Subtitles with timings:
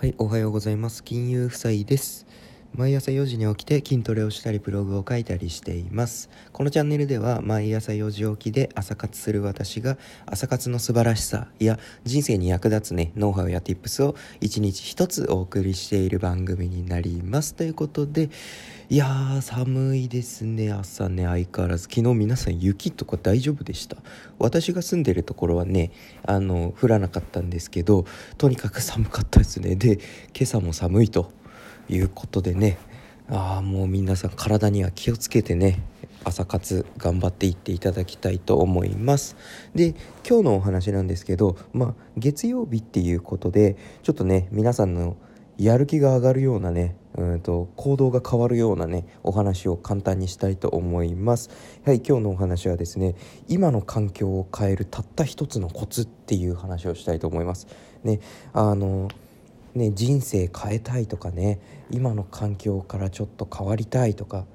[0.00, 1.02] はい、おはようございます。
[1.02, 2.24] 金融夫妻です。
[2.74, 6.30] 毎朝4時に起きて筋トレをしたりブログを書いたりしています。
[6.52, 17.54] このチャンネルでは毎朝4時起きで朝活する私が朝活の素晴らしさや人生に役立つね、ノウハウや tips を一日一つお送りしている番組になります。
[17.54, 18.30] ということで、
[18.90, 21.84] いやー寒いですね、朝ね、相変わらず。
[21.84, 23.96] 昨日皆さん雪とか大丈夫でした？
[24.38, 25.90] 私が住んでるところはね、
[26.24, 28.06] あの、降らなかったんですけど、
[28.36, 29.74] とにかく寒かったですね。
[29.74, 29.98] で、
[30.34, 31.32] 今朝も寒いと
[31.88, 32.78] いうことでね。
[33.30, 35.82] ああもう皆さん体には気をつけてね。
[36.24, 39.36] 朝活頑張っていっていただきたいと思います。
[39.74, 39.94] で
[40.28, 45.16] 今日のお話なんですけどまあ月曜日っていうことでちょっとね皆さんの
[45.56, 51.50] やる気が上がるようなねうんと行動が変わるようなねお話を簡単にしたいと思います。
[51.84, 53.14] はい今日のお話はですね
[53.48, 57.66] 今の環境を変えるたった一つのコツっていう話をしたいと思います。
[58.04, 58.20] ね
[58.52, 59.08] あの
[59.74, 64.46] ね、人生変えたいとかね今の環境からちょっと変わりたいとか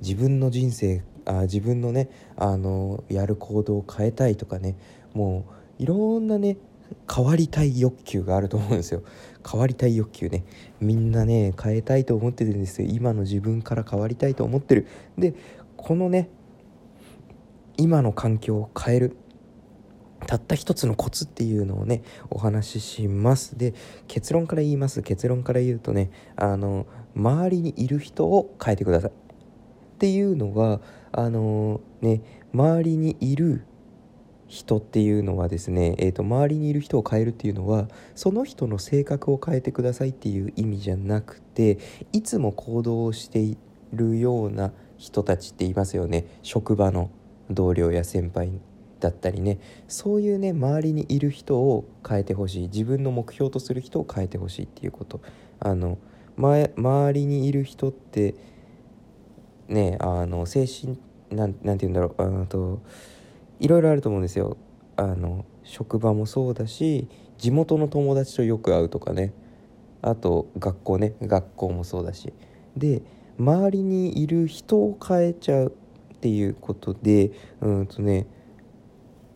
[0.00, 4.76] 自分の人生あ自分のねあのやる行動を変えたいとかね
[5.14, 5.44] も
[5.78, 6.56] ういろんなね
[7.12, 9.02] 変わりたい欲求があると思うんですよ。
[9.50, 10.44] 変わりたい欲求ね
[10.80, 12.88] みんなね変えたいと思ってるんですよ。
[12.90, 14.86] 今の自分から変わりたいと思ってる。
[15.18, 15.34] で
[15.76, 16.30] このね
[17.76, 19.16] 今の環境を変える。
[20.26, 23.56] たった一つのコツっていうのをねお話しします。
[23.56, 23.74] で
[24.06, 25.02] 結論から言います。
[25.02, 29.10] 結論から言うとねあの周りにいる人を変えてください。
[29.10, 29.14] っ
[29.98, 30.80] ていうのは
[31.12, 33.64] あのね周りにいる
[34.46, 41.78] 人っていうのはですね、えー、と周りにいる人を変えるっていうのはその人の性格を変えてくださいっていう意味じゃなくて
[42.12, 43.58] いつも行動をしてい
[43.92, 46.26] るような人たちっていますよね。
[46.42, 47.10] 職場の
[47.50, 48.52] 同僚や先輩
[49.00, 52.68] だったりねそういうね周りにいる人を変えてほしい。
[52.68, 55.20] 自分の目標とする人を変えてほしいっていうこと。
[55.60, 55.98] あの、
[56.36, 58.34] ま、周りにいる人って
[59.68, 60.98] ねあの精神
[61.30, 62.42] なんなんて言うんだろう。
[62.42, 62.80] あと
[63.60, 64.56] いろいろあると思うんですよ。
[64.96, 69.32] あの職場もそうだし地元の友達とよく会うとかね。
[70.00, 72.32] あと学校ね学校もそうだし。
[72.76, 73.02] で
[73.38, 75.72] 周りにいる人を変えちゃう
[76.14, 77.30] っていうことで
[77.60, 78.26] うんとね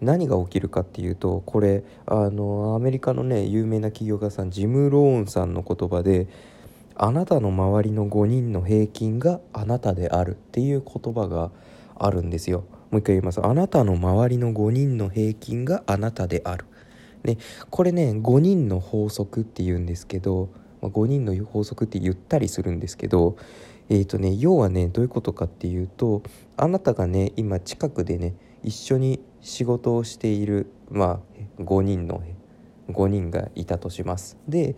[0.00, 6.28] 何が起きるかっていうとこれあのアメリカのね有名な起業家さんジム・ローンさんの言葉で
[6.96, 11.50] 「あなたの周りの5人の平均があなたである」っていう言葉が
[11.94, 12.64] あるんですよ。
[12.90, 13.44] もう一回言います。
[13.44, 16.66] あなたの周りの5人の平均があなたである。
[17.24, 17.38] ね、
[17.70, 23.36] これね5人の法則っていうんですけど、まあ、5人の法則って言ったりするんですけど
[23.88, 26.22] えーとね、要はねどういうことかっていうと
[26.56, 31.20] あなたがね今近くでね一緒に仕事をしている、ま
[31.58, 32.22] あ、5人の
[32.90, 34.76] 5人がいたとしますで、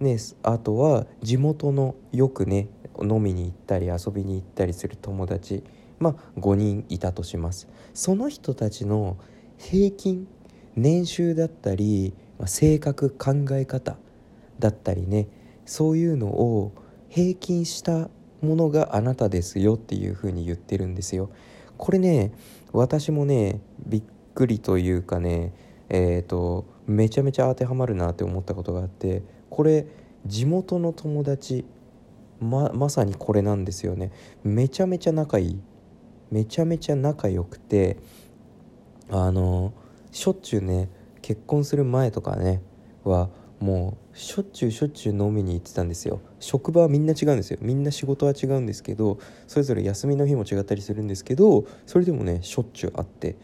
[0.00, 2.68] ね、あとは地元のよくね
[3.00, 5.62] 飲みに行ったり遊びに行ったりする友達
[5.98, 9.16] まあ5人いたとしますその人たちの
[9.58, 10.26] 平均
[10.74, 13.96] 年収だったり、まあ、性格考え方
[14.58, 15.28] だったりね
[15.64, 16.72] そういうのを
[17.08, 18.08] 平均した
[18.42, 21.30] ものがあなたですよっていうふうに言ってるんですよ。
[21.76, 22.32] これね
[22.72, 24.02] 私もねびっ
[24.34, 25.52] くりというかね
[25.88, 29.86] えっ、ー、とめちゃめちゃ当てはまるなって思ったことがあってこれ
[30.26, 31.64] 地元の友達
[32.40, 34.10] ままさにこれなんですよね。
[34.42, 35.60] めちゃめちゃ仲いい。
[36.30, 37.98] めちゃめちゃ仲良くて
[39.10, 39.74] あの
[40.10, 40.88] しょっちゅうね
[41.20, 42.62] 結婚する前とかね
[43.04, 43.28] は
[43.62, 46.20] もうしょっちゅうしょっちゅう飲みに行ってたんですよ。
[46.40, 47.58] 職場はみんな違うんですよ。
[47.62, 53.36] みんな仕事は違うんですけどそれぞれ休みの日も違ったりするんですけどそれでもねしょっちゅう会って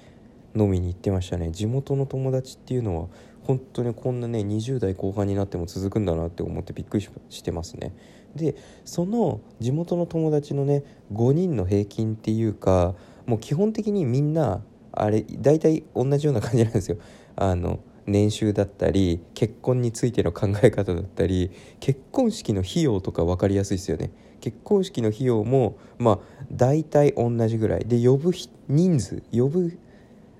[0.56, 1.52] 飲みに行ってましたね。
[1.52, 3.06] 地元の友達っていうのは
[3.44, 7.94] 本当にこんなね20代後半になっても続くんだなって思ってびっくりしてますね。
[8.34, 16.96] でその地元の友達のね5人の平均っていうかもう基本的にみんなあれ大体同じような感じなんですよ。
[17.36, 24.10] あの年収だったり結婚についての考え方だったり結婚式の費用とか分かりやすいですよね。
[24.40, 26.18] 結婚式の費用もまあ
[26.50, 27.84] 大体同じぐらい。
[27.84, 28.32] で呼ぶ
[28.68, 29.78] 人数呼ぶ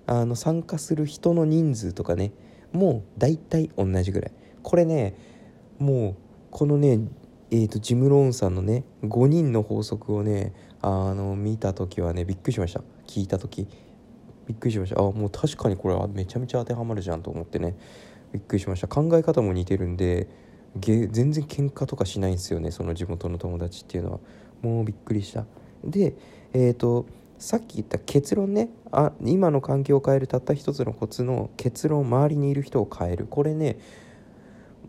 [0.07, 2.33] あの参加する人の人数とかね
[2.73, 4.33] もう大体同じぐらい。
[4.63, 5.15] これね
[5.79, 6.15] もう
[6.51, 7.01] このね
[7.51, 10.53] えーと、ジム・ローンさんのね5人の法則をね
[10.83, 12.83] あの見た時はねびっくりしました。
[13.07, 13.67] 聞いた時。
[14.49, 15.01] びっくりしました。
[15.01, 17.77] あもう確かにこれはめちゃめちゃ当てはまるじゃんと思ってね。
[18.33, 18.89] びっくりしました。
[18.89, 20.27] 考え方も似てるんで
[20.75, 24.21] 全然喧嘩とかしないんですよねその地元の友達っていうのは。
[24.63, 25.45] もうびっくりした。
[25.85, 26.15] で
[26.55, 27.07] えっ、ー、と
[27.37, 28.71] さっき言った結論ね。
[28.91, 33.27] あ今の環境を変えるたった一つのコツの結論周りにいる人を変える。
[33.27, 33.79] これね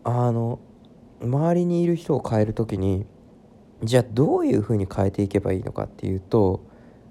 [0.04, 0.58] あの
[1.22, 3.04] 周りにいる人を変える時に
[3.84, 6.64] じゃあどういうふうに変えていけばいいのかっていうと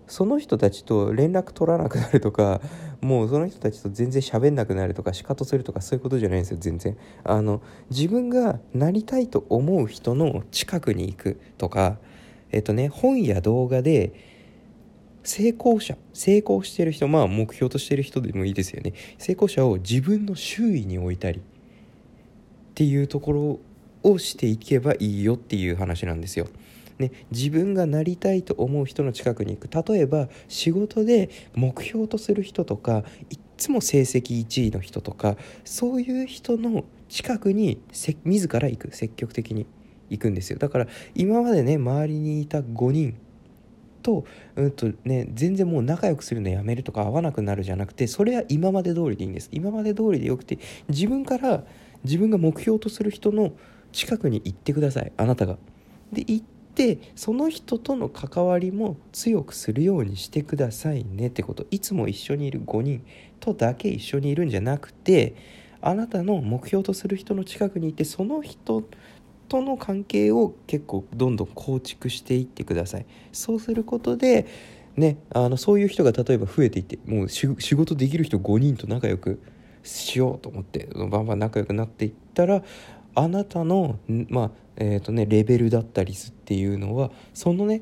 [0.10, 2.62] その人たちと連絡取らなくなるとか
[3.00, 12.00] もうその人たちと全然喋んなくなるとか仕方するとかそういうことじゃないんですよ全然あの自分がなりたいと思う人の近くに行くとか
[12.52, 14.14] えっとね本や動画で
[15.24, 21.42] 成功者成功してる人まあ目標としてる人でもいいですよね成功者を自分の周囲に置いたりっ
[22.74, 23.60] ていうところ
[24.04, 26.48] をしていけばいいよっていう話なんですよ。
[27.00, 29.94] ね、自分がなりたいと思う人の近くに行く。
[29.94, 37.82] 例えば仕事で目標とする人とかいっつも成績1位の人とかそういう人の近くに
[38.24, 38.96] 自ら行く。
[38.96, 39.66] 積極的に
[40.10, 40.60] 行くんですよ。
[40.60, 43.18] だから今までね周りにいた5人
[44.02, 44.26] と,、
[44.56, 49.50] うんとね、全然もう仲良くするのやめるとか合わなくなるじゃなくてそれは今まで通りでいいんです。
[49.52, 50.60] 今まで通りでよくて
[50.90, 51.64] 自分から
[52.04, 53.52] 自分が目標とする人の
[53.92, 55.12] 近くに行ってください。
[55.18, 55.58] あなたが。
[56.12, 56.46] で行っ
[56.76, 61.28] てその人との関わりも強くするようにしてくださいね。
[61.28, 61.66] ってこと。
[61.72, 63.04] いつも一緒にいる5人
[63.40, 65.36] とだけ一緒にいるんじゃなくて
[65.82, 68.84] あなたの目標とする人の近くにいてその人
[69.48, 73.06] との関係を結構どんどん構築していってください。
[73.32, 74.46] そうすることで
[74.96, 79.42] ねあのそういう人が例えば増えていってもう仕事できる人5人と仲良く
[79.84, 82.64] しようと思ってバンバン仲良くなっていったら
[83.20, 84.00] あなたの
[84.30, 84.52] まあ
[84.82, 87.82] えーとね、レベルだったりすっていうのはそのね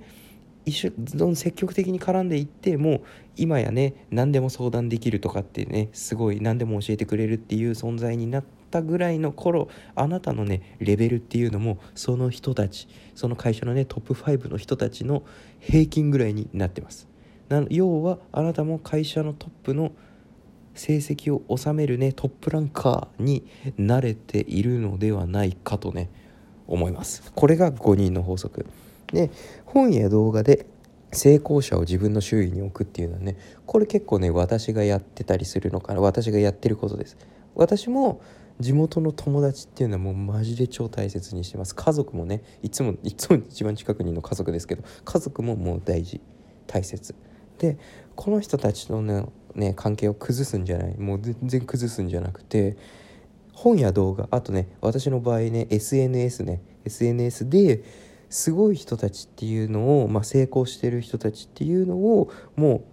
[0.66, 3.04] 一緒どん積極的に絡んでいっても
[3.36, 15.24] 今やね何でも相談できるとかってねすごい何でも教えてくれるっていう存在になったぐらいの頃あなたのねレベルっていうのもその人たちその会社のねトップ5の人たちの
[15.60, 17.08] 平均ぐらいになってます。
[17.48, 19.92] な要はあなたも会社のトップの
[20.78, 23.46] 成績を収めるねトップランカーに
[23.78, 26.10] 慣れているのではないかとね
[26.68, 27.32] 思います。
[27.36, 28.66] これが5人の法則。
[29.08, 29.32] で
[29.66, 30.66] 本や動画で
[31.12, 37.18] 成功者を自分の周囲に置くっていうのはねこれ結構ね私がやってたりするのかな私がやってることです。
[37.56, 38.22] 私も
[38.60, 41.76] 地元の友達っていうのはもうマジで超大切にしてます。
[41.76, 46.22] 家族もねいつもいつも一番近くにいるの家族ですけど家族ももう大事
[46.66, 47.16] 大切。
[47.60, 47.78] で
[48.16, 49.26] この人たちのね
[49.58, 50.98] ね関係を崩すんじゃない。
[50.98, 52.78] もう全然崩すんじゃなくて
[53.54, 54.28] 本や動画。
[54.32, 56.62] あとね私の場合ね SNS ね。
[56.86, 57.84] SNS で
[58.30, 62.84] すごい人たちっていうのを、まあ、成功してる人たちっていうのをも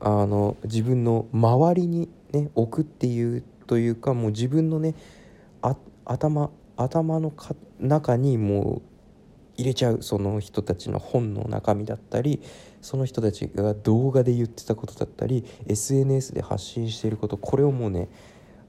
[0.00, 4.94] うあの自分の周りにね置くっていうというかもう自分のね
[6.04, 7.32] 頭頭の
[7.80, 8.93] 中にもう
[9.56, 12.40] 入れちゃうその人たちの本の中身だったり
[12.80, 18.08] その人たちが動画で言ってたことだったり SNS で発信していることこれをもうね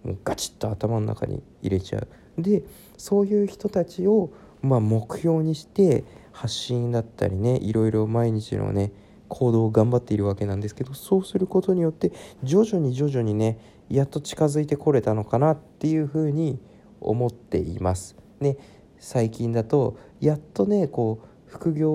[0.04, 2.08] もうガチッと頭の中に入れちゃう
[2.42, 2.64] で
[2.98, 8.92] そういう人たちをまあ目標にして発信だったりねいろいろ毎日のね
[9.28, 12.12] 行動を頑張っているわけなんですけどそうすることによって
[12.44, 13.60] 徐々に徐々にね
[13.90, 16.60] やっと近づいてこれたのかなっていうふうに
[17.02, 18.16] 思っています。
[18.40, 18.58] ね
[19.06, 21.92] 最近だとやっとねこう副業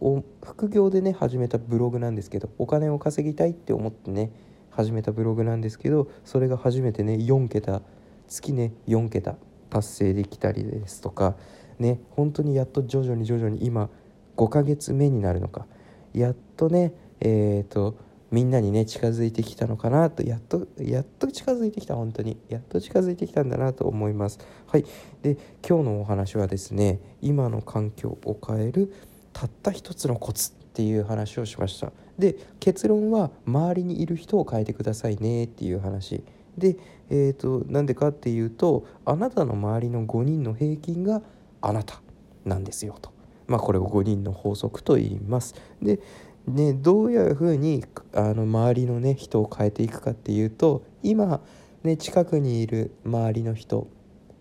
[0.00, 4.32] を副業でね始めたブログなんですけどお金を稼ぎたいって思ってね
[4.70, 7.82] 始めたブログなんですけどそれが初めてね4桁
[8.28, 9.36] 月ね4桁
[9.68, 11.36] 達成できたりですとか
[11.78, 13.90] ね本当にやっと徐々に徐々に今
[14.38, 15.66] 5ヶ月目になるのか
[16.14, 17.94] やっとねえっ、ー、と
[18.30, 22.36] みんなにね近づいてきたのかなとやっとやっと近づいてきた本当に。
[22.48, 24.38] やっと近づいてきたんだなと思います。
[24.66, 24.84] はい。
[25.22, 28.92] で今日のお話はですね今の環境を変える
[29.32, 31.92] たった一つのコツっていう話をしました。
[32.18, 36.22] で結論は周りにいる人を変えてくださいねっていう話。
[36.56, 36.76] で
[37.10, 41.22] えーと、なんでかっていうとあなたの周りの5人の平均が
[41.62, 42.00] あなた
[42.44, 43.12] なんですよと。
[43.46, 45.54] まあ、これを5人の法則と言います。
[45.82, 46.00] で
[46.48, 51.40] ね、どういうふうにあの周りの、ね、人を変えていくかっていうと今、
[51.82, 53.88] ね、近くにいる周りの人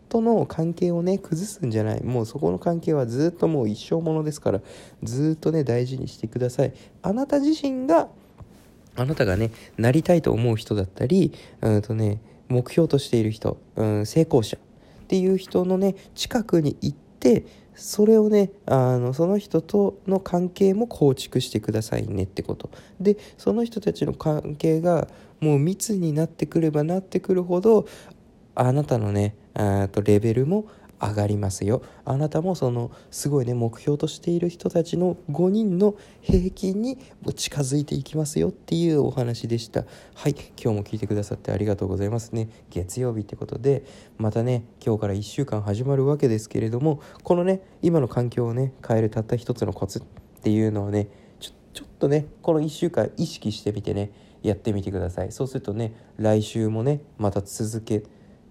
[0.09, 2.03] との関係をね崩すんじゃない。
[2.03, 4.61] もうそこの関係はずっともう一生ものですから
[5.03, 6.73] ずっとね大事にしてください。
[7.01, 8.07] あなた自身が
[8.95, 17.45] あなたがねなりたいと思う人だったりうんとね目標としている人、うん、成功者っていう人のね近くに行って
[17.77, 22.69] それをねあのその人との関係も構築してくださいねってこと。
[22.99, 25.07] でその人たちの関係が
[25.39, 27.87] もう密になってくればなってくるほど
[28.55, 29.35] あなたのね
[29.91, 30.65] とレベルも
[30.99, 31.81] 上がりますよ。
[32.05, 36.97] あなたもそのすごいね目標としている人たちの5人の平均に
[37.35, 39.85] 近づいていきますよっていうお話でした。
[40.15, 42.49] はい今日も聞いてくださってありがとうございますね。
[42.69, 43.85] 月曜日ってことで
[44.17, 50.01] またね今日から1週間始まるわけですけれどもこのね今の環境をね変えるたった一つのコツっ
[50.41, 54.11] ていうのをねちょちょっとねこの1週間意識してみてね
[54.41, 55.31] やってみてください。
[55.31, 58.03] そうするとね来週もねまた続け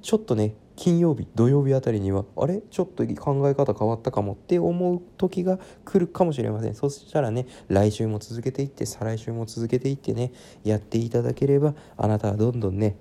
[0.02, 2.60] ちょっとね金曜日土曜日あたりにはあれ？
[2.70, 6.74] ちょっと考え方変わったかもって思う時が来るかもしれません。
[6.74, 10.32] そしたらね来週も続けていって再来週も続けていってね
[10.64, 12.96] やっていただければあなたはどんどんね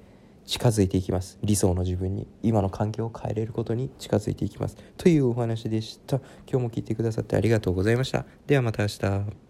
[0.46, 1.38] 近づいていきます。
[1.44, 4.78] 理想の自分に今の環境を変えれることに近づいていきます。
[4.98, 6.18] というお話でした。
[6.50, 8.26] 今日も聞いてくださってありがとうございました。
[8.48, 9.45] ではまた明日。